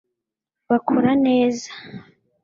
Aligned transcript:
bakora 0.69 1.11
neza 1.25 1.69